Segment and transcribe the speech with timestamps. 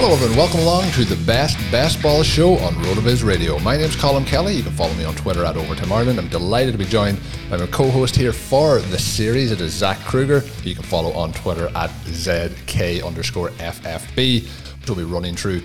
[0.00, 0.36] Hello, everyone.
[0.36, 3.58] Welcome along to the best basketball show on RotoViz Radio.
[3.58, 4.54] My name's Colm Kelly.
[4.54, 6.20] You can follow me on Twitter at Overtime Ireland.
[6.20, 7.18] I'm delighted to be joined
[7.50, 9.50] by my co-host here for the series.
[9.50, 10.44] It is Zach Krueger.
[10.62, 14.48] You can follow on Twitter at ZK underscore FFB.
[14.86, 15.62] We'll be running through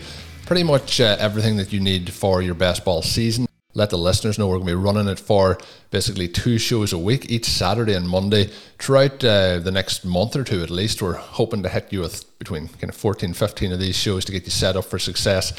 [0.48, 4.38] pretty much uh, everything that you need for your best ball season let the listeners
[4.38, 5.58] know we're going to be running it for
[5.90, 8.52] basically two shows a week, each Saturday and Monday.
[8.78, 12.38] Throughout uh, the next month or two at least, we're hoping to hit you with
[12.38, 15.54] between kind of 14, 15 of these shows to get you set up for success.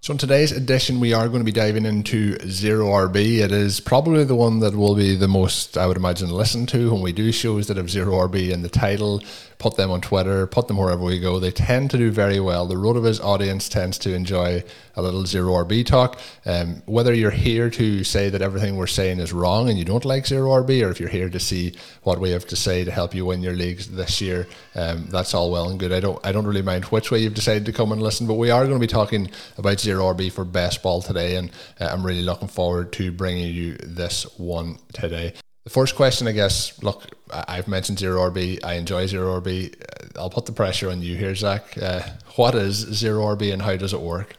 [0.00, 3.38] So, in today's edition, we are going to be diving into Zero RB.
[3.38, 6.92] It is probably the one that will be the most, I would imagine, listened to
[6.92, 9.22] when we do shows that have Zero RB in the title
[9.64, 11.38] put them on Twitter, put them wherever we go.
[11.38, 12.66] They tend to do very well.
[12.66, 14.62] The RotoViz audience tends to enjoy
[14.94, 16.20] a little zero RB talk.
[16.44, 20.04] Um, whether you're here to say that everything we're saying is wrong and you don't
[20.04, 22.90] like zero RB, or if you're here to see what we have to say to
[22.90, 25.94] help you win your leagues this year, um, that's all well and good.
[25.94, 28.34] I don't I don't really mind which way you've decided to come and listen, but
[28.34, 31.50] we are going to be talking about zero RB for best ball today, and
[31.80, 35.32] uh, I'm really looking forward to bringing you this one today.
[35.64, 38.62] The first question, I guess, look, I've mentioned zero RB.
[38.62, 39.74] I enjoy zero RB.
[39.74, 41.76] Uh, I'll put the pressure on you here, Zach.
[41.78, 42.02] Uh,
[42.36, 44.36] what is zero RB and how does it work?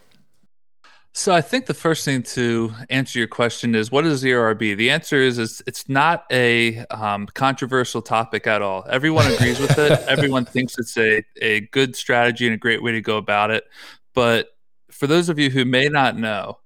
[1.12, 4.76] So I think the first thing to answer your question is what is zero RB?
[4.76, 8.84] The answer is, is it's not a um, controversial topic at all.
[8.88, 9.92] Everyone agrees with it.
[10.08, 13.64] Everyone thinks it's a, a good strategy and a great way to go about it.
[14.14, 14.50] But
[14.90, 16.58] for those of you who may not know,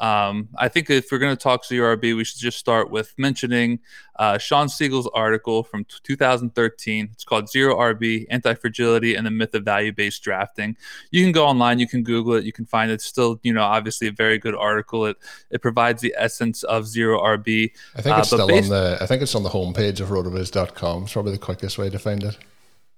[0.00, 3.80] um, I think if we're going to talk ZRB, we should just start with mentioning
[4.16, 7.08] uh, Shawn Siegele's article from t- 2013.
[7.12, 10.76] It's called Zero RB Anti Fragility and the Myth of Value Based Drafting.
[11.10, 13.00] You can go online, you can Google it, you can find it.
[13.00, 15.06] Still, you know, obviously a very good article.
[15.06, 15.16] It
[15.50, 17.72] it provides the essence of Zero RB.
[17.96, 20.08] I think it's uh, still based- on the I think it's on the homepage of
[20.08, 21.04] rotoviz.com.
[21.04, 22.38] It's probably the quickest way to find it.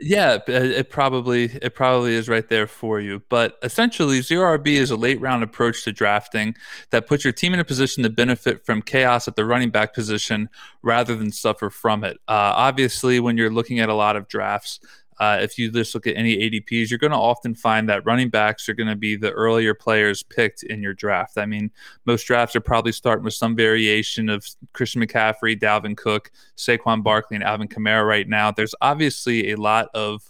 [0.03, 3.23] Yeah, it probably it probably is right there for you.
[3.29, 6.57] But essentially, zero RB is a late round approach to drafting
[6.89, 9.93] that puts your team in a position to benefit from chaos at the running back
[9.93, 10.49] position
[10.81, 12.17] rather than suffer from it.
[12.27, 14.81] Uh, obviously, when you're looking at a lot of drafts,
[15.21, 18.31] uh, if you just look at any ADPs, you're going to often find that running
[18.31, 21.37] backs are going to be the earlier players picked in your draft.
[21.37, 21.71] I mean,
[22.07, 27.35] most drafts are probably starting with some variation of Christian McCaffrey, Dalvin Cook, Saquon Barkley,
[27.35, 28.51] and Alvin Kamara right now.
[28.51, 30.23] There's obviously a lot of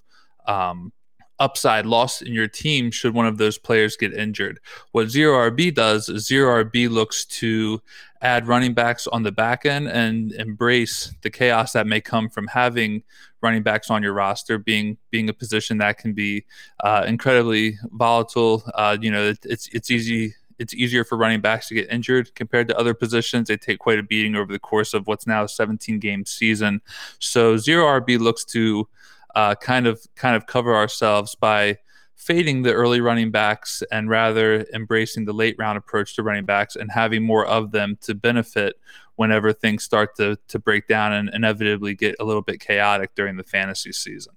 [0.46, 0.92] um,
[1.40, 4.60] upside lost in your team should one of those players get injured.
[4.92, 7.82] What zero RB does is zero RB looks to
[8.22, 12.46] add running backs on the back end and embrace the chaos that may come from
[12.46, 13.02] having
[13.42, 16.44] running backs on your roster being being a position that can be
[16.84, 18.62] uh, incredibly volatile.
[18.74, 20.34] Uh, you know, it, it's it's easy.
[20.58, 23.48] It's easier for running backs to get injured compared to other positions.
[23.48, 26.82] They take quite a beating over the course of what's now a 17 game season.
[27.18, 28.86] So zero RB looks to
[29.34, 31.78] uh, kind of kind of cover ourselves by
[32.16, 36.76] fading the early running backs and rather embracing the late round approach to running backs
[36.76, 38.76] and having more of them to benefit
[39.16, 43.36] whenever things start to to break down and inevitably get a little bit chaotic during
[43.36, 44.34] the fantasy season.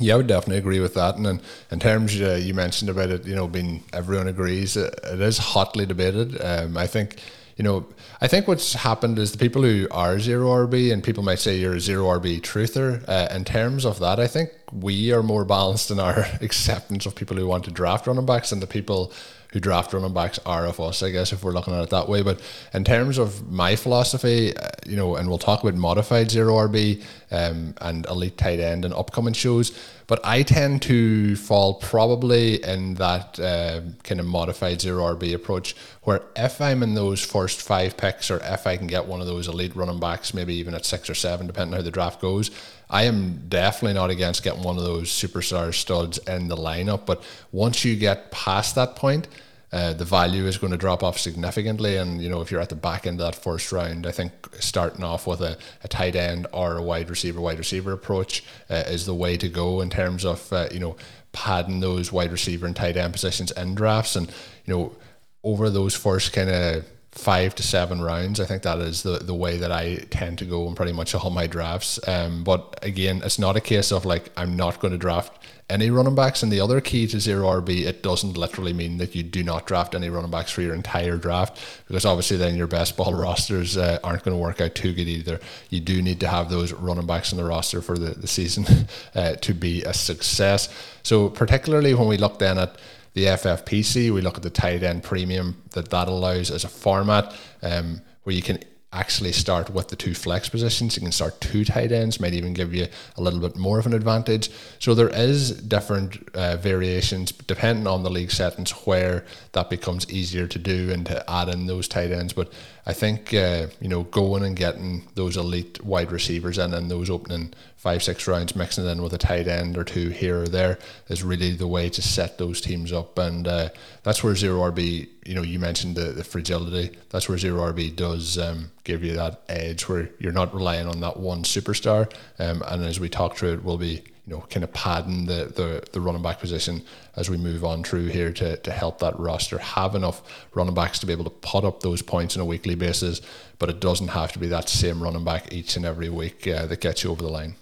[0.00, 1.16] Yeah, I would definitely agree with that.
[1.16, 4.98] And in, in terms uh, you mentioned about it, you know, being everyone agrees, it,
[5.04, 6.40] it is hotly debated.
[6.42, 7.20] Um, I think
[7.56, 7.86] you know,
[8.20, 11.56] I think what's happened is the people who are zero RB, and people might say
[11.56, 13.04] you're a zero RB truther.
[13.08, 17.14] Uh, in terms of that, I think we are more balanced in our acceptance of
[17.14, 19.12] people who want to draft running backs than the people
[19.52, 22.08] who draft running backs are of us, I guess, if we're looking at it that
[22.08, 22.22] way.
[22.22, 22.40] But
[22.72, 27.04] in terms of my philosophy, uh, you know, and we'll talk about modified zero RB
[27.30, 29.70] um, and elite tight end in upcoming shows,
[30.06, 35.74] but I tend to fall probably in that uh, kind of modified zero RB approach
[36.02, 39.26] where if I'm in those first five picks or if I can get one of
[39.26, 42.20] those elite running backs, maybe even at six or seven, depending on how the draft
[42.20, 42.50] goes,
[42.90, 47.06] I am definitely not against getting one of those superstar studs in the lineup.
[47.06, 49.28] But once you get past that point,
[49.74, 51.96] uh, the value is going to drop off significantly.
[51.96, 54.32] And, you know, if you're at the back end of that first round, I think
[54.60, 58.84] starting off with a, a tight end or a wide receiver, wide receiver approach uh,
[58.86, 60.96] is the way to go in terms of, uh, you know,
[61.32, 64.14] padding those wide receiver and tight end positions in drafts.
[64.14, 64.28] And,
[64.64, 64.96] you know,
[65.42, 68.40] over those first kind of five to seven rounds.
[68.40, 71.14] I think that is the, the way that I tend to go in pretty much
[71.14, 72.00] all my drafts.
[72.08, 75.90] Um, but again, it's not a case of like I'm not going to draft any
[75.90, 76.42] running backs.
[76.42, 79.66] And the other key to zero RB, it doesn't literally mean that you do not
[79.66, 83.76] draft any running backs for your entire draft, because obviously then your best ball rosters
[83.76, 85.40] uh, aren't going to work out too good either.
[85.70, 88.66] You do need to have those running backs in the roster for the, the season
[89.14, 90.68] uh, to be a success.
[91.02, 92.76] So particularly when we look then at
[93.14, 97.34] the FFPC, we look at the tight end premium that that allows as a format
[97.62, 98.58] um, where you can
[98.94, 100.96] actually start with the two flex positions.
[100.96, 102.86] You can start two tight ends, might even give you
[103.16, 104.50] a little bit more of an advantage.
[104.78, 110.46] So there is different uh, variations depending on the league settings where that becomes easier
[110.46, 112.32] to do and to add in those tight ends.
[112.32, 112.52] But
[112.86, 117.10] I think uh, you know going and getting those elite wide receivers in and those
[117.10, 120.48] opening five six rounds, mixing it in with a tight end or two here or
[120.48, 120.78] there
[121.08, 123.68] is really the way to set those teams up, and uh,
[124.02, 125.06] that's where zero RB.
[125.26, 126.96] You know, you mentioned the, the fragility.
[127.10, 131.00] That's where zero RB does um, give you that edge where you're not relying on
[131.00, 132.10] that one superstar.
[132.38, 135.52] Um, and as we talk through it, we'll be you know, kind of padding the,
[135.54, 136.82] the, the running back position
[137.16, 140.22] as we move on through here to, to help that roster have enough
[140.54, 143.20] running backs to be able to put up those points on a weekly basis.
[143.58, 146.64] But it doesn't have to be that same running back each and every week uh,
[146.64, 147.56] that gets you over the line.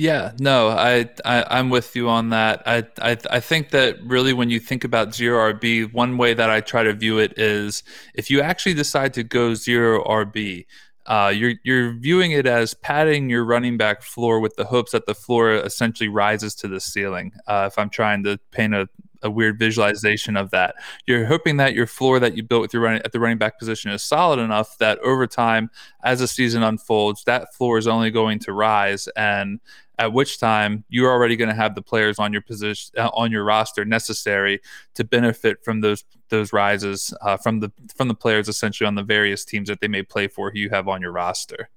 [0.00, 2.62] Yeah, no, I, I am with you on that.
[2.66, 6.48] I, I I think that really when you think about zero RB, one way that
[6.48, 7.82] I try to view it is
[8.14, 10.66] if you actually decide to go zero RB,
[11.06, 15.06] uh, you're you're viewing it as padding your running back floor with the hopes that
[15.06, 17.32] the floor essentially rises to the ceiling.
[17.48, 18.88] Uh, if I'm trying to paint a,
[19.22, 20.74] a weird visualization of that,
[21.06, 23.58] you're hoping that your floor that you built with your running at the running back
[23.58, 25.70] position is solid enough that over time,
[26.04, 29.60] as the season unfolds, that floor is only going to rise and
[29.98, 33.32] at which time you're already going to have the players on your position uh, on
[33.32, 34.60] your roster necessary
[34.94, 39.02] to benefit from those those rises uh, from the from the players essentially on the
[39.02, 41.68] various teams that they may play for who you have on your roster.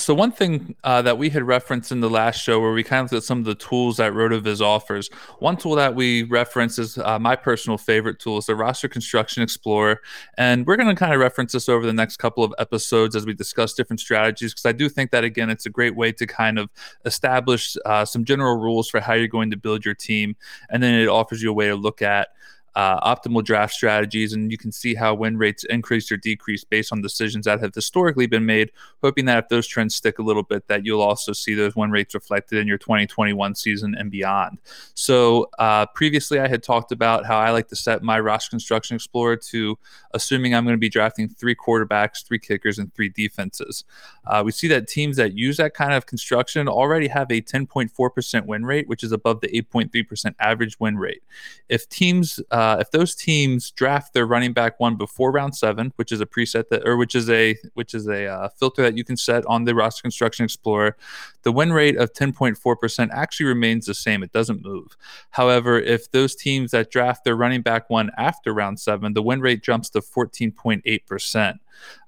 [0.00, 3.04] So one thing uh, that we had referenced in the last show, where we kind
[3.04, 5.10] of looked at some of the tools that Rotoviz offers.
[5.40, 9.42] One tool that we reference is uh, my personal favorite tool is the Roster Construction
[9.42, 10.00] Explorer,
[10.38, 13.26] and we're going to kind of reference this over the next couple of episodes as
[13.26, 14.52] we discuss different strategies.
[14.52, 16.70] Because I do think that again, it's a great way to kind of
[17.04, 20.34] establish uh, some general rules for how you're going to build your team,
[20.70, 22.28] and then it offers you a way to look at
[22.74, 26.92] uh, optimal draft strategies, and you can see how win rates increase or decrease based
[26.92, 28.70] on decisions that have historically been made.
[29.02, 31.90] Hoping that if those trends stick a little bit, that you'll also see those win
[31.90, 34.58] rates reflected in your 2021 season and beyond.
[34.94, 38.94] So uh, previously, I had talked about how I like to set my roster construction
[38.94, 39.78] explorer to
[40.12, 43.84] assuming I'm going to be drafting three quarterbacks, three kickers, and three defenses.
[44.26, 48.46] Uh, we see that teams that use that kind of construction already have a 10.4%
[48.46, 51.22] win rate, which is above the 8.3% average win rate.
[51.68, 55.94] If teams uh, uh, if those teams draft their running back one before round seven,
[55.96, 58.98] which is a preset that, or which is a which is a uh, filter that
[58.98, 60.94] you can set on the roster construction explorer,
[61.42, 64.22] the win rate of 10.4% actually remains the same.
[64.22, 64.94] It doesn't move.
[65.30, 69.40] However, if those teams that draft their running back one after round seven, the win
[69.40, 71.58] rate jumps to 14.8%.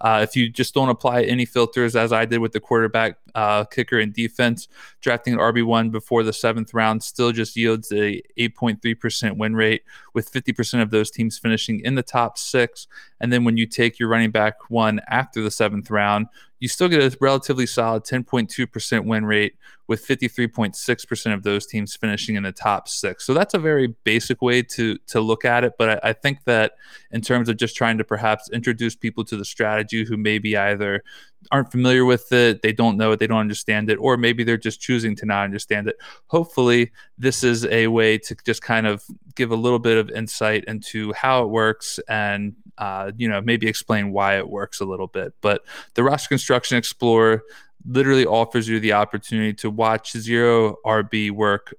[0.01, 3.65] Uh, if you just don't apply any filters, as I did with the quarterback, uh,
[3.65, 4.69] kicker, and defense,
[5.01, 9.83] drafting an RB1 before the seventh round still just yields a 8.3% win rate,
[10.15, 12.87] with 50% of those teams finishing in the top six.
[13.23, 16.27] And then when you take your running back one after the seventh round,
[16.59, 19.55] you still get a relatively solid 10.2% win rate
[19.89, 23.27] with 53.6% of those teams finishing in the top six.
[23.27, 25.73] So that's a very basic way to to look at it.
[25.77, 26.75] But I, I think that
[27.11, 31.03] in terms of just trying to perhaps introduce people to the strategy who maybe either
[31.51, 34.57] aren't familiar with it, they don't know it, they don't understand it, or maybe they're
[34.57, 35.97] just choosing to not understand it.
[36.27, 40.65] Hopefully, this is a way to just kind of give a little bit of insight
[40.67, 45.07] into how it works and uh, you know, maybe explain why it works a little
[45.07, 45.35] bit.
[45.41, 45.65] But
[45.95, 47.43] the Roster Construction Explorer
[47.85, 51.75] literally offers you the opportunity to watch zero RB work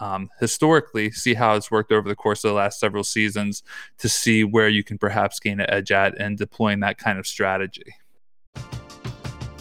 [0.00, 3.62] um, historically, see how it's worked over the course of the last several seasons
[3.98, 7.26] to see where you can perhaps gain an edge at and deploying that kind of
[7.26, 7.94] strategy.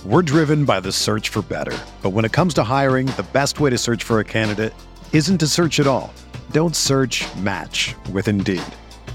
[0.05, 1.77] We're driven by the search for better.
[2.01, 4.73] But when it comes to hiring, the best way to search for a candidate
[5.11, 6.13] isn't to search at all.
[6.51, 8.63] Don't search match with Indeed.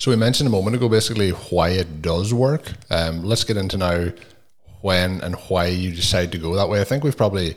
[0.00, 2.72] So we mentioned a moment ago basically why it does work.
[2.88, 4.08] Um, let's get into now
[4.80, 6.80] when and why you decide to go that way.
[6.80, 7.54] I think we've probably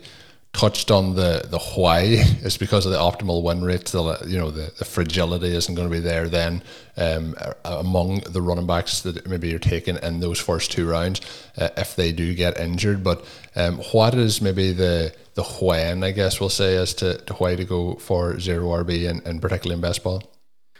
[0.51, 2.01] touched on the the why
[2.43, 3.85] is because of the optimal win rate.
[3.85, 6.61] The you know the, the fragility isn't going to be there then
[6.97, 7.33] um,
[7.63, 11.21] among the running backs that maybe you're taking in those first two rounds
[11.57, 13.05] uh, if they do get injured.
[13.05, 17.33] But um, what is maybe the the when I guess we'll say as to, to
[17.35, 20.23] why to go for zero RB and, and particularly in best ball.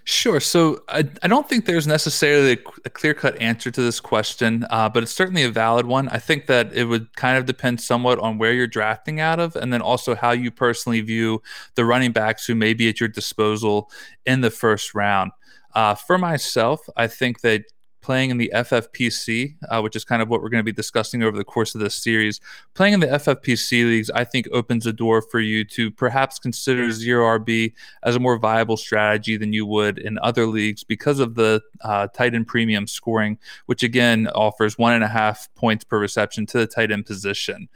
[0.06, 0.42] Sure.
[0.42, 4.66] So I, I don't think there's necessarily a, a clear cut answer to this question,
[4.70, 6.10] uh, but it's certainly a valid one.
[6.10, 9.56] I think that it would kind of depend somewhat on where you're drafting out of,
[9.56, 11.42] and then also how you personally view
[11.76, 13.90] the running backs who may be at your disposal
[14.26, 15.32] in the first round.
[15.74, 17.64] Uh, for myself, I think that
[18.04, 21.24] playing in the FFPC, uh, which is kind of what we're going to be discussing
[21.24, 22.40] over the course of this series.
[22.76, 26.92] Playing in the FFPC leagues, I think, opens a door for you to perhaps consider
[26.92, 31.36] zero RB as a more viable strategy than you would in other leagues because of
[31.36, 35.98] the uh, tight end premium scoring, which again offers one and a half points per
[35.98, 37.70] reception to the tight end position.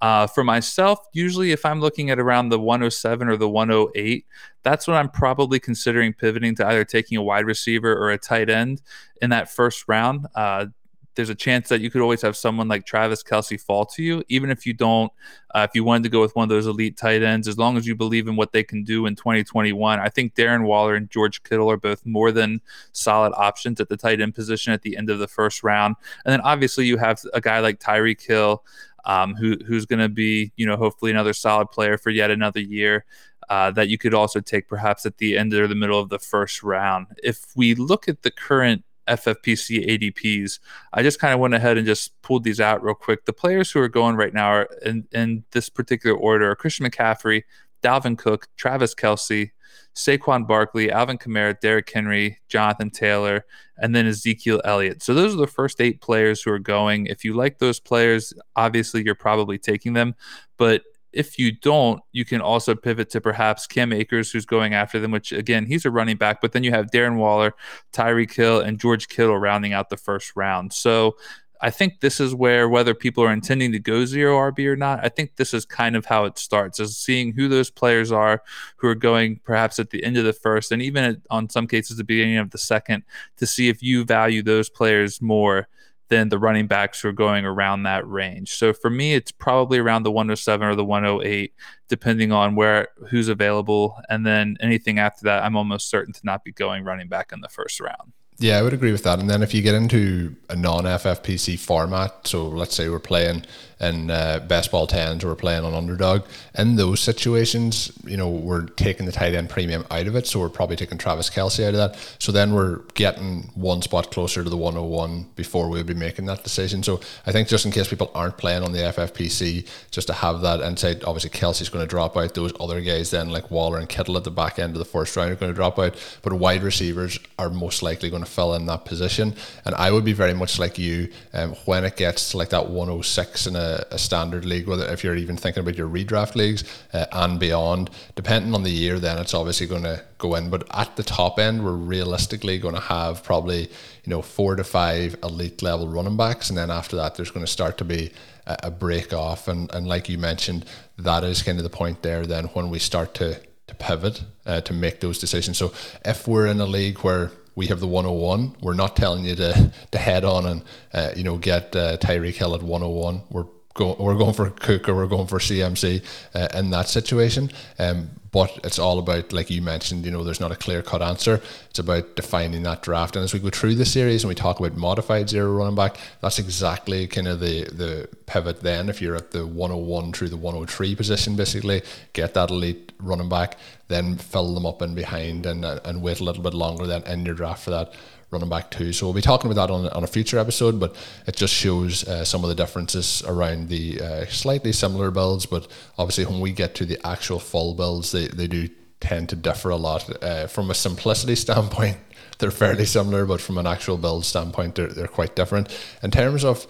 [0.00, 4.26] Uh, for myself, usually if I'm looking at around the 107 or the 108,
[4.62, 8.50] that's when I'm probably considering pivoting to either taking a wide receiver or a tight
[8.50, 8.82] end
[9.22, 10.26] in that first round.
[10.34, 10.66] Uh,
[11.14, 14.22] there's a chance that you could always have someone like Travis Kelce fall to you,
[14.28, 15.12] even if you don't.
[15.54, 17.76] Uh, if you wanted to go with one of those elite tight ends, as long
[17.76, 21.08] as you believe in what they can do in 2021, I think Darren Waller and
[21.10, 22.60] George Kittle are both more than
[22.92, 25.94] solid options at the tight end position at the end of the first round.
[26.24, 28.64] And then obviously you have a guy like Tyreek Hill
[29.04, 32.60] um, who who's going to be you know hopefully another solid player for yet another
[32.60, 33.04] year.
[33.50, 36.18] Uh, that you could also take perhaps at the end or the middle of the
[36.18, 37.06] first round.
[37.22, 40.60] If we look at the current FFPC ADPs,
[40.92, 43.26] I just kind of went ahead and just pulled these out real quick.
[43.26, 46.86] The players who are going right now are in, in this particular order are Christian
[46.86, 47.42] McCaffrey,
[47.84, 49.50] Dalvin Cook, Travis Kelce,
[49.94, 53.44] Saquon Barkley, Alvin Kamara, Derrick Henry, Jonathan Taylor,
[53.78, 55.02] and then Ezekiel Elliott.
[55.02, 57.06] So those are the first eight players who are going.
[57.06, 60.14] If you like those players, obviously you're probably taking them.
[60.56, 64.98] But if you don't, you can also pivot to perhaps Cam Akers, who's going after
[64.98, 67.54] them, which again, he's a running back, but then you have Darren Waller,
[67.92, 70.72] Tyreek Hill, and George Kittle rounding out the first round.
[70.72, 71.16] So
[71.64, 75.02] I think this is where whether people are intending to go zero RB or not,
[75.02, 78.42] I think this is kind of how it starts, is seeing who those players are
[78.76, 81.66] who are going perhaps at the end of the first and even at, on some
[81.66, 83.02] cases the beginning of the second
[83.38, 85.66] to see if you value those players more
[86.10, 88.52] than the running backs who are going around that range.
[88.52, 91.54] So for me, it's probably around the 107 or the 108,
[91.88, 93.96] depending on where who's available.
[94.10, 97.40] And then anything after that, I'm almost certain to not be going running back in
[97.40, 98.12] the first round.
[98.38, 99.20] Yeah, I would agree with that.
[99.20, 103.44] And then if you get into a non FFPC format, so let's say we're playing
[103.80, 106.24] in uh, best ball tens we're playing on underdog.
[106.56, 110.26] In those situations, you know, we're taking the tight end premium out of it.
[110.26, 112.16] So we're probably taking Travis Kelce out of that.
[112.18, 116.44] So then we're getting one spot closer to the 101 before we'll be making that
[116.44, 116.82] decision.
[116.82, 120.40] So I think just in case people aren't playing on the FFPC, just to have
[120.42, 122.34] that and say, obviously Kelce's going to drop out.
[122.34, 125.16] Those other guys then, like Waller and Kittle at the back end of the first
[125.16, 125.96] round, are going to drop out.
[126.22, 129.34] But wide receivers are most likely going to fill in that position.
[129.64, 132.68] And I would be very much like you um, when it gets to like that
[132.68, 136.64] 106 in a a, standard league, whether if you're even thinking about your redraft leagues
[136.92, 140.50] uh, and beyond, depending on the year, then it's obviously going to go in.
[140.50, 144.64] But at the top end, we're realistically going to have probably you know four to
[144.64, 148.12] five elite level running backs, and then after that, there's going to start to be
[148.46, 149.48] a, a break off.
[149.48, 150.64] And and like you mentioned,
[150.98, 152.26] that is kind of the point there.
[152.26, 155.58] Then when we start to to pivot uh, to make those decisions.
[155.58, 155.72] So
[156.04, 159.72] if we're in a league where we have the 101, we're not telling you to
[159.90, 163.22] to head on and uh, you know get uh, Tyreek Hill at 101.
[163.30, 166.02] We're go, we're going for Cook or we're going for CMC
[166.34, 167.50] uh, in that situation.
[167.78, 171.00] Um, but it's all about, like you mentioned, you know, there's not a clear cut
[171.00, 171.40] answer.
[171.70, 173.14] It's about defining that draft.
[173.14, 175.98] And as we go through the series and we talk about modified zero running back,
[176.20, 178.88] that's exactly kind of the, the pivot then.
[178.88, 183.56] If you're at the 101 through the 103 position, basically, get that elite running back,
[183.86, 187.24] then fill them up in behind and, and wait a little bit longer then in
[187.24, 187.94] your draft for that
[188.34, 188.92] running back too.
[188.92, 190.94] So we'll be talking about that on, on a future episode, but
[191.26, 195.46] it just shows uh, some of the differences around the uh, slightly similar builds.
[195.46, 198.68] But obviously, when we get to the actual full builds, they, they do
[199.00, 200.22] tend to differ a lot.
[200.22, 201.96] Uh, from a simplicity standpoint,
[202.38, 205.76] they're fairly similar, but from an actual build standpoint, they're, they're quite different.
[206.02, 206.66] In terms of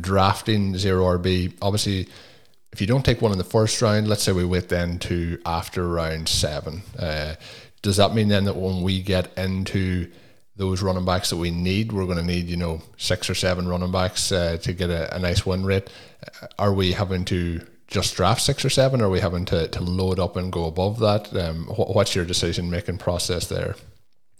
[0.00, 2.08] drafting zero RB, obviously,
[2.72, 5.40] if you don't take one in the first round, let's say we wait then to
[5.46, 7.34] after round seven, uh,
[7.80, 10.10] does that mean then that when we get into
[10.58, 11.92] those running backs that we need.
[11.92, 15.14] We're going to need, you know, six or seven running backs uh, to get a,
[15.14, 15.88] a, nice win rate.
[16.42, 19.00] Uh, are we having to just draft six or seven?
[19.00, 21.34] Or are we having to, to load up and go above that?
[21.34, 23.74] Um, what's your decision making process there?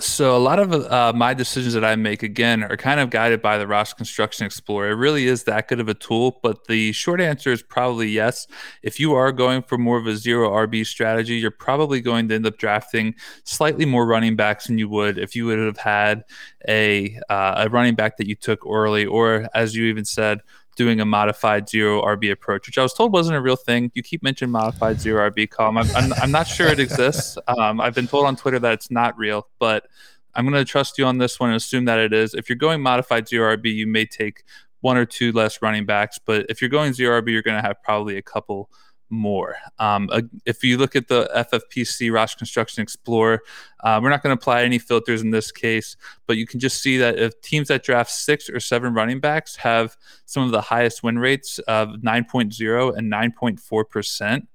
[0.00, 3.42] So a lot of uh, my decisions that I make again are kind of guided
[3.42, 4.90] by the Roster Construction Explorer.
[4.90, 8.46] It really is that good of a tool, but the short answer is probably yes.
[8.84, 12.36] If you are going for more of a zero RB strategy, you're probably going to
[12.36, 16.22] end up drafting slightly more running backs than you would if you would have had
[16.68, 20.42] a uh, a running back that you took early, or as you even said,
[20.78, 23.90] doing a modified zero RB approach, which I was told wasn't a real thing.
[23.94, 25.76] You keep mentioning modified zero RB Colm.
[25.76, 27.36] I'm, I'm, I'm not sure it exists.
[27.48, 29.86] Um, I've been told on Twitter that it's not real, but
[30.34, 32.34] I'm going to trust you on this one and assume that it is.
[32.34, 34.44] If you're going modified zero RB, you may take
[34.80, 37.66] one or two less running backs, but if you're going zero RB, you're going to
[37.66, 38.70] have probably a couple
[39.10, 39.56] more.
[39.78, 40.10] Um,
[40.44, 43.40] if you look at the FFPC Roster Construction Explorer,
[43.80, 45.96] uh, we're not going to apply any filters in this case,
[46.26, 49.56] but you can just see that if teams that draft six or seven running backs
[49.56, 49.96] have
[50.26, 54.48] some of the highest win rates of 9.0 and 9.4 percent.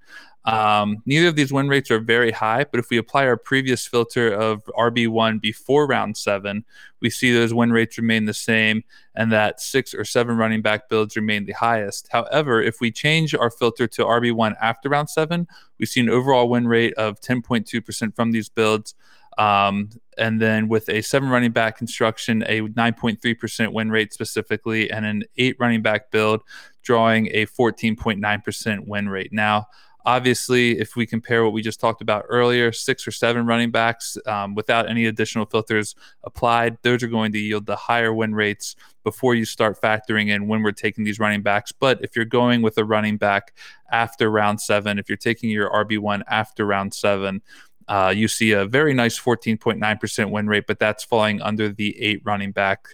[0.45, 3.87] Um, neither of these win rates are very high, but if we apply our previous
[3.87, 6.65] filter of RB1 before round seven,
[6.99, 8.83] we see those win rates remain the same
[9.15, 12.09] and that six or seven running back builds remain the highest.
[12.11, 15.47] However, if we change our filter to RB1 after round seven,
[15.79, 18.95] we see an overall win rate of 10.2% from these builds.
[19.37, 25.05] Um, and then with a seven running back construction, a 9.3% win rate specifically, and
[25.05, 26.43] an eight running back build,
[26.83, 29.33] drawing a 14.9% win rate.
[29.33, 29.67] Now,
[30.05, 34.17] Obviously, if we compare what we just talked about earlier, six or seven running backs
[34.25, 38.75] um, without any additional filters applied, those are going to yield the higher win rates
[39.03, 41.71] before you start factoring in when we're taking these running backs.
[41.71, 43.53] But if you're going with a running back
[43.91, 47.41] after round seven, if you're taking your RB1 after round seven,
[47.87, 52.21] uh, you see a very nice 14.9% win rate, but that's falling under the eight
[52.23, 52.87] running back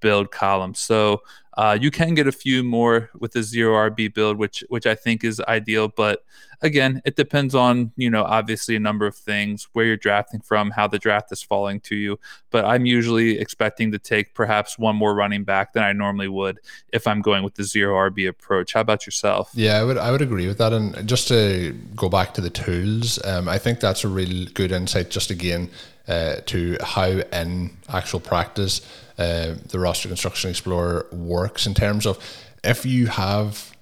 [0.00, 0.74] build column.
[0.74, 1.22] So
[1.56, 4.94] uh, you can get a few more with the zero RB build, which which I
[4.94, 5.88] think is ideal.
[5.88, 6.24] But
[6.60, 10.70] again, it depends on you know obviously a number of things, where you're drafting from,
[10.70, 12.18] how the draft is falling to you.
[12.50, 16.58] But I'm usually expecting to take perhaps one more running back than I normally would
[16.92, 18.74] if I'm going with the zero RB approach.
[18.74, 19.50] How about yourself?
[19.54, 20.74] Yeah, I would I would agree with that.
[20.74, 24.72] And just to go back to the tools, um, I think that's a really good
[24.72, 25.10] insight.
[25.10, 25.70] Just again.
[26.08, 28.80] Uh, to how in actual practice
[29.18, 32.16] uh, the roster construction explorer works in terms of
[32.62, 33.74] if you have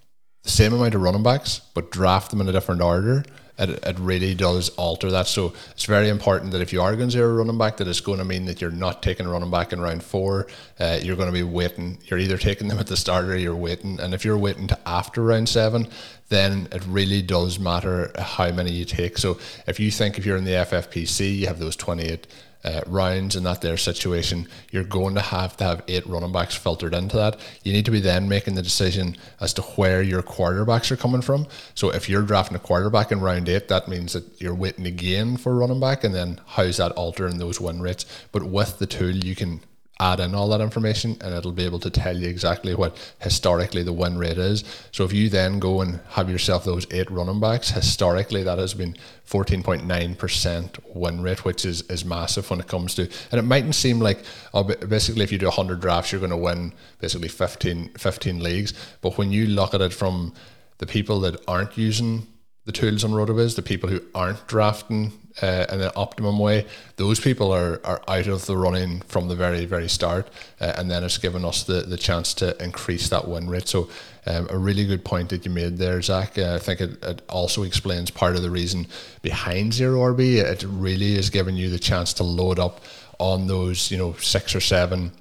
[0.43, 3.23] the same amount of running backs but draft them in a different order
[3.59, 5.27] it, it really does alter that.
[5.27, 8.01] So it's very important that if you are going to zero running back that it's
[8.01, 10.47] going to mean that you're not taking a running back in round four.
[10.79, 11.99] Uh, you're going to be waiting.
[12.05, 14.01] You're either taking them at the start or you're waiting.
[14.01, 15.89] And if you're waiting to after round seven
[16.31, 19.19] then it really does matter how many you take.
[19.19, 22.27] So if you think if you're in the ffpc you have those 28
[22.65, 26.55] uh, rounds in that their situation, you're going to have to have eight running backs
[26.55, 27.39] filtered into that.
[27.63, 31.23] You need to be then making the decision as to where your quarterbacks are coming
[31.23, 31.47] from.
[31.75, 35.37] So if you're drafting a quarterback in round eight, that means that you're waiting again
[35.37, 38.07] for running back, and then how's that altering those win rates?
[38.33, 39.61] But with the tool, you can
[40.01, 43.83] add in all that information and it'll be able to tell you exactly what historically
[43.83, 44.65] the win rate is.
[44.91, 48.75] So if you then go and have yourself those eight running backs, historically that has
[48.75, 48.97] been
[49.29, 54.01] 14.9% win rate, which is, is massive when it comes to, and it mightn't seem
[54.01, 58.43] like, oh, basically if you do 100 drafts, you're going to win basically 15, 15
[58.43, 58.75] leagues.
[59.01, 60.35] But when you look at it from
[60.79, 62.27] the people that aren't using
[62.65, 67.21] the tools on RotoViz, the people who aren't drafting uh, in an optimum way, those
[67.21, 70.29] people are, are out of the running from the very, very start.
[70.61, 73.69] Uh, and then it's given us the, the chance to increase that win rate.
[73.69, 73.89] So,
[74.27, 76.39] um, a really good point that you made there, Zach.
[76.39, 78.87] Uh, I think it, it also explains part of the reason
[79.21, 80.37] behind Zero RB.
[80.37, 82.81] It really is giving you the chance to load up
[83.19, 85.13] on those, you know, six or seven.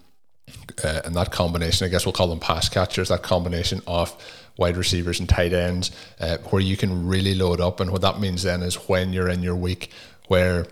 [0.84, 4.16] Uh, and that combination, I guess we'll call them pass catchers, that combination of
[4.58, 7.80] wide receivers and tight ends, uh, where you can really load up.
[7.80, 9.92] And what that means then is when you're in your week
[10.28, 10.68] where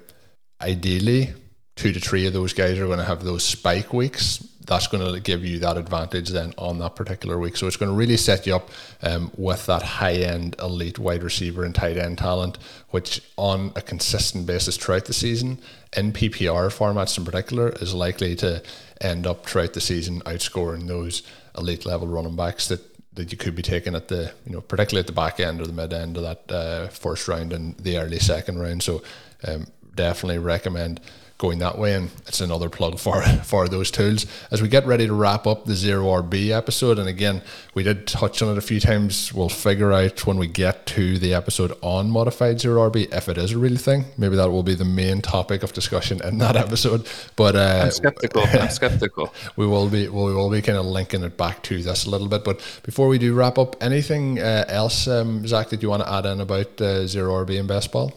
[0.61, 1.33] ideally
[1.75, 5.05] two to three of those guys are going to have those spike weeks, that's going
[5.05, 7.57] to give you that advantage then on that particular week.
[7.57, 8.69] So it's going to really set you up
[9.03, 12.57] um, with that high end elite wide receiver and tight end talent,
[12.91, 15.59] which on a consistent basis throughout the season,
[15.97, 18.63] in PPR formats in particular, is likely to
[19.01, 21.21] end up throughout the season outscoring those
[21.57, 22.79] elite level running backs that
[23.13, 25.67] that you could be taking at the you know particularly at the back end or
[25.67, 28.81] the mid end of that uh, first round and the early second round.
[28.81, 29.03] So
[29.45, 31.01] um, definitely recommend
[31.41, 31.95] going that way.
[31.95, 35.65] And it's another plug for for those tools as we get ready to wrap up
[35.65, 36.99] the zero RB episode.
[36.99, 37.41] And again,
[37.73, 39.33] we did touch on it a few times.
[39.33, 43.37] We'll figure out when we get to the episode on modified zero RB if it
[43.37, 44.05] is a real thing.
[44.17, 47.07] Maybe that will be the main topic of discussion in that episode.
[47.35, 48.43] But uh, I'm skeptical.
[48.43, 49.33] I'm skeptical.
[49.55, 52.27] we will be we will be kind of linking it back to this a little
[52.27, 52.43] bit.
[52.43, 56.11] But before we do wrap up, anything uh, else, um, Zach, that you want to
[56.11, 58.13] add in about uh, zero RB and best ball?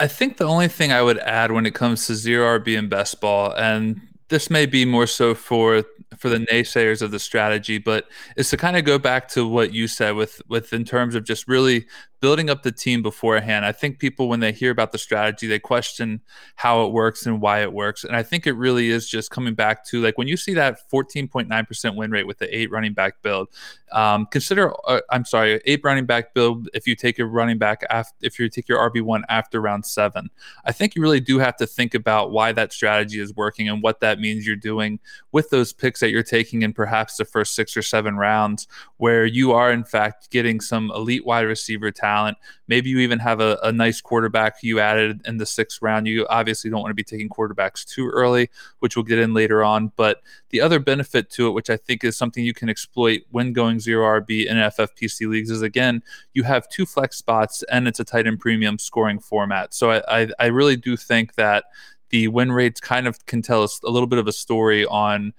[0.00, 2.88] I think the only thing I would add when it comes to zero RB and
[2.88, 5.84] best ball, and this may be more so for
[6.16, 8.06] for the naysayers of the strategy, but
[8.36, 11.24] is to kind of go back to what you said with with in terms of
[11.24, 11.86] just really
[12.20, 13.64] building up the team beforehand.
[13.64, 16.20] I think people, when they hear about the strategy, they question
[16.56, 18.04] how it works and why it works.
[18.04, 20.80] And I think it really is just coming back to like when you see that
[20.90, 23.48] 14.9% win rate with the eight running back build,
[23.92, 27.84] um, consider, uh, I'm sorry, eight running back build if you take your running back
[27.88, 30.30] after, if you take your RB1 after round seven.
[30.64, 33.82] I think you really do have to think about why that strategy is working and
[33.82, 34.98] what that means you're doing
[35.32, 39.24] with those picks that you're taking in perhaps the first six or seven rounds, where
[39.24, 42.38] you are in fact getting some elite wide receiver talent.
[42.68, 46.06] Maybe you even have a, a nice quarterback you added in the sixth round.
[46.06, 49.62] You obviously don't want to be taking quarterbacks too early, which we'll get in later
[49.62, 49.92] on.
[49.96, 53.52] But the other benefit to it, which I think is something you can exploit when
[53.52, 58.00] going zero RB in FFPC leagues, is again, you have two flex spots and it's
[58.00, 59.74] a tight end premium scoring format.
[59.74, 61.64] So I, I, I really do think that
[62.10, 65.34] the win rates kind of can tell us a little bit of a story on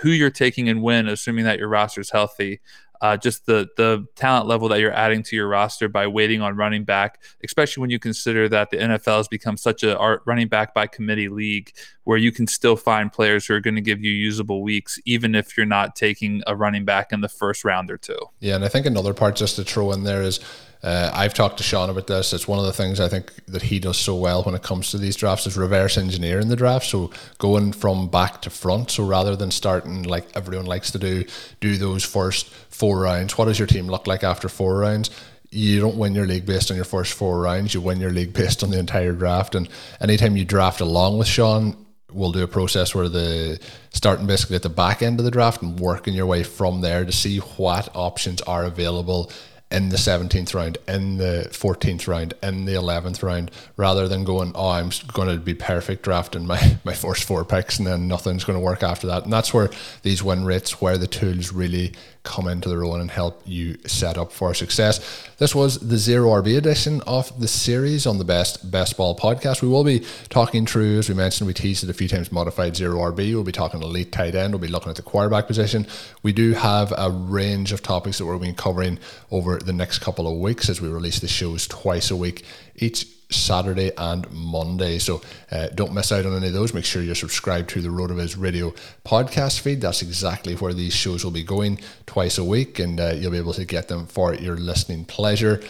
[0.00, 2.60] who you're taking and when, assuming that your roster is healthy
[3.04, 6.56] uh, just the the talent level that you're adding to your roster by waiting on
[6.56, 10.72] running back, especially when you consider that the NFL has become such a running back
[10.72, 11.70] by committee league
[12.04, 15.34] where you can still find players who are going to give you usable weeks, even
[15.34, 18.18] if you're not taking a running back in the first round or two.
[18.40, 20.40] Yeah, and I think another part just to throw in there is
[20.84, 22.34] uh, I've talked to Shawn about this.
[22.34, 24.90] It's one of the things I think that he does so well when it comes
[24.90, 26.84] to these drafts is reverse engineering the draft.
[26.84, 28.90] So going from back to front.
[28.90, 31.24] So rather than starting like everyone likes to do,
[31.60, 33.38] do those first four rounds.
[33.38, 35.10] What does your team look like after four rounds?
[35.50, 37.74] you don't win your league based on your first four rounds.
[37.74, 39.54] You win your league based on the entire draft.
[39.54, 39.68] And
[40.00, 41.76] anytime you draft along with Shawn,
[42.12, 45.62] we'll do a process where the starting basically at the back end of the draft
[45.62, 49.30] and working your way from there to see what options are available
[49.70, 54.52] in the 17th round, in the 14th round, in the 11th round, rather than going,
[54.54, 58.44] oh, I'm going to be perfect drafting my, my first four picks and then nothing's
[58.44, 59.24] going to work after that.
[59.24, 59.70] And that's where
[60.02, 61.92] these win rates, where the tools really
[62.24, 65.28] come into their own and help you set up for success.
[65.36, 69.60] This was the Zero RB edition of the series on the Best Best Ball podcast.
[69.60, 72.76] We will be talking through, as we mentioned, we teased it a few times, modified
[72.76, 73.34] Zero RB.
[73.34, 74.54] We'll be talking elite tight end.
[74.54, 75.86] We'll be looking at the quarterback position.
[76.22, 78.98] We do have a range of topics that we're going to be covering
[79.30, 82.44] over the next couple of weeks as we release the shows twice a week
[82.76, 84.98] each Saturday and Monday.
[84.98, 86.74] So uh, don't miss out on any of those.
[86.74, 88.72] Make sure you're subscribed to the RotoViz Radio
[89.04, 89.80] podcast feed.
[89.80, 93.38] That's exactly where these shows will be going twice a week, and uh, you'll be
[93.38, 95.62] able to get them for your listening pleasure.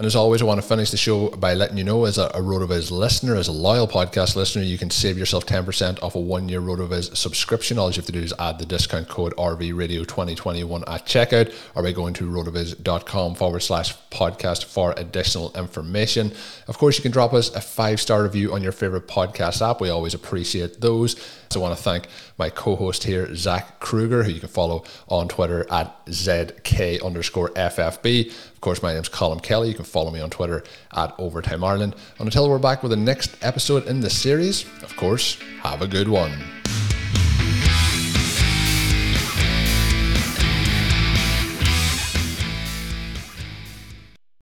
[0.00, 2.28] And as always, I want to finish the show by letting you know, as a,
[2.28, 6.18] a RotoViz listener, as a loyal podcast listener, you can save yourself 10% off a
[6.18, 7.78] one year RotoViz subscription.
[7.78, 11.92] All you have to do is add the discount code RVRadio2021 at checkout or by
[11.92, 16.32] going to rotoviz.com forward slash podcast for additional information.
[16.66, 19.82] Of course, you can drop us a five star review on your favorite podcast app.
[19.82, 21.16] We always appreciate those.
[21.52, 22.06] So I want to thank
[22.38, 28.28] my co-host here, Zach Krueger, who you can follow on Twitter at ZK underscore FFB.
[28.28, 29.66] Of course, my name's Colm Kelly.
[29.66, 30.62] You can follow me on Twitter
[30.94, 31.96] at Overtime Ireland.
[32.20, 35.88] And until we're back with the next episode in the series, of course, have a
[35.88, 36.40] good one.